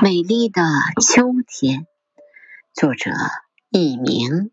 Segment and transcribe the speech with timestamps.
[0.00, 0.62] 美丽的
[1.00, 1.86] 秋天，
[2.74, 3.12] 作者
[3.70, 4.50] 佚名。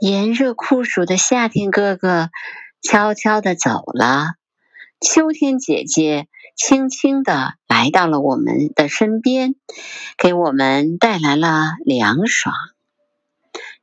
[0.00, 2.30] 炎热酷暑的夏天哥哥
[2.80, 4.36] 悄悄地走了，
[5.02, 9.54] 秋天姐姐轻轻地来到了我们的身边，
[10.16, 12.54] 给我们带来了凉爽。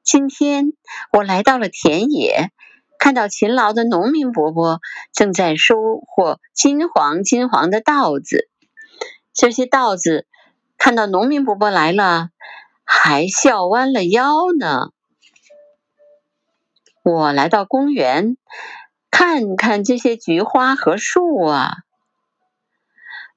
[0.04, 0.74] 今天
[1.14, 2.52] 我来到了田野。
[3.02, 4.80] 看到勤劳的农民伯伯
[5.12, 5.76] 正在收
[6.06, 8.48] 获金黄金黄的稻子，
[9.34, 10.28] 这些稻子
[10.78, 12.30] 看到农民伯伯来了，
[12.86, 14.90] 还笑弯了腰呢。
[17.02, 18.38] 我来到公园，
[19.10, 21.78] 看看这些菊花和树啊，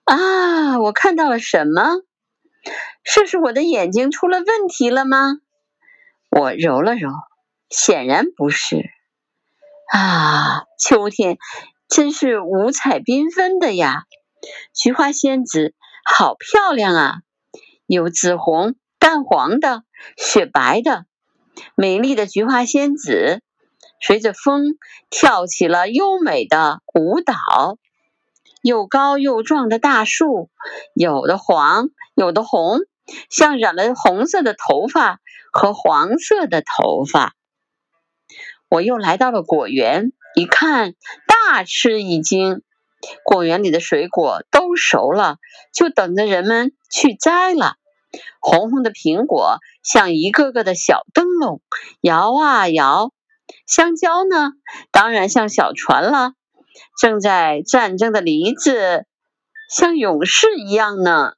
[0.04, 2.02] 啊，我看到了什么？
[3.02, 5.38] 这是我的眼睛出了问题了吗？
[6.28, 7.08] 我揉了揉，
[7.70, 8.90] 显然不是。
[9.92, 11.38] 啊，秋天
[11.88, 14.04] 真是五彩缤纷的呀！
[14.74, 17.16] 菊花仙子好漂亮啊，
[17.86, 19.84] 有紫红、淡黄的、
[20.16, 21.06] 雪白的。
[21.76, 23.42] 美丽的菊花仙子
[24.00, 24.76] 随着风
[25.10, 27.78] 跳起了优美的舞蹈。
[28.62, 30.50] 又高又壮的大树，
[30.94, 32.80] 有的黄，有的红，
[33.28, 35.20] 像染了红色的头发
[35.52, 37.34] 和黄色的头发。
[38.74, 40.94] 我又来到了果园，一看，
[41.28, 42.62] 大吃一惊。
[43.22, 45.36] 果园里的水果都熟了，
[45.72, 47.76] 就等着人们去摘了。
[48.40, 51.60] 红红的苹果像一个个的小灯笼，
[52.00, 53.12] 摇啊摇。
[53.64, 54.54] 香蕉呢，
[54.90, 56.32] 当然像小船了。
[57.00, 59.06] 正在战争的梨子，
[59.70, 61.34] 像勇士一样呢。